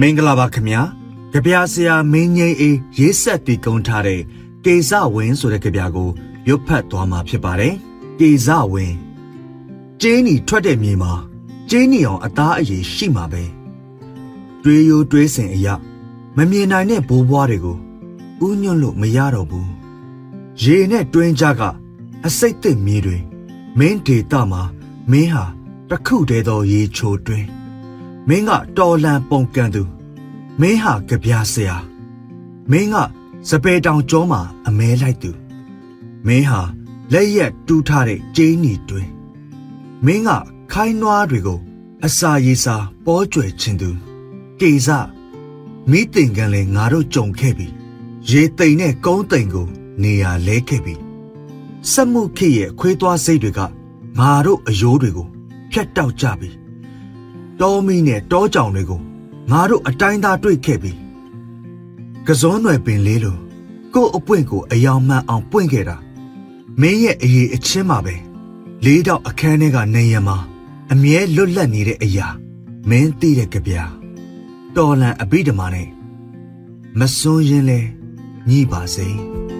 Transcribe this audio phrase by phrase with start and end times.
[0.00, 0.82] မင်္ဂလာပါခင်ဗျာ
[1.32, 4.20] ကြပြဆရာမင်းငိမ့်အေးရေးဆက်တည်ကုန်းထားတဲ့
[4.64, 6.08] ကေဇဝင်းဆိုတဲ့ကြပြကို
[6.48, 7.74] ရွတ်ဖတ်သွားမှာဖြစ်ပါတယ်
[8.18, 8.96] ကေဇဝင်း
[10.00, 11.12] ကျင်းနီထွက်တဲ့မြေမှာ
[11.70, 13.44] ကျင်းနီအောင်အသားအရည်ရှိမှာပဲ
[14.62, 15.74] တွေးရိုးတွေးစင်အရာ
[16.36, 17.76] မမြင်နိုင်တဲ့ဘိုးဘွားတွေကို
[18.46, 19.70] ဥညွန့်လို့မရတော့ဘူး
[20.62, 21.62] ရေနဲ့တွင်းကြက
[22.26, 23.18] အစိတ်သစ်မြေတွေ
[23.78, 24.62] မင်းဒေတာမှာ
[25.10, 25.44] မင်းဟာ
[25.90, 27.57] တခုတည်းသောရေချိုတွင်း
[28.28, 29.82] မင်းကတော်လန်ပုံကန်သူ
[30.60, 31.76] မင်းဟာကြပြားဆရာ
[32.70, 32.96] မင်းက
[33.48, 35.30] စပယ်တောင်ကျောမှာအမဲလိုက်သူ
[36.26, 36.60] မင်းဟာ
[37.12, 39.08] လက်ရက်တူးထားတဲ့ကျင်းနီတွင်
[40.06, 40.30] မင်းက
[40.72, 41.60] ခိုင်းနွားတွေကို
[42.04, 43.90] အစာရေစာပေါ်ကျွယ်ခြင်းသူ
[44.60, 44.88] ကေစ
[45.90, 47.66] မိတင်ကန်လေငါတို့ကြုံခဲ့ပြီ
[48.30, 49.66] ရေတိမ်နဲ့ကုန်းတိမ်ကို
[50.02, 50.94] နေရာလဲခဲ့ပြီ
[51.92, 53.60] စက်မှုခေရဲ့ခွေးသွားစိတ်တွေက
[54.18, 55.28] ငါတို့အယိုးတွေကို
[55.70, 56.50] ဖြတ်တောက်ကြပြီ
[57.60, 59.00] တောမီနဲ့တောကြောင်တွေကို
[59.50, 60.92] ငါတို့အတိုင်းသားတွေ့ခဲ့ပြီ
[62.26, 63.36] ကစုံးွယ်ပင်လေးလို
[63.94, 65.96] ကို့အပွင့်ကိုအယောင်မှန်အောင်ပွင့်ခဲ့တာ
[66.80, 68.14] မင်းရဲ့အရေးအချင်းမှာပဲ
[68.84, 70.36] လေးတော့အခန်းထဲကနေရမှာ
[70.92, 72.26] အမြဲလွတ်လပ်နေတဲ့အရာ
[72.88, 73.74] မင်းသိတဲ့ကြပြ
[74.76, 75.88] တော်လန်အဘိဓမ္မာနဲ့
[76.98, 77.80] မစွန်းရင်လဲ
[78.48, 79.08] ညှိပါစေ။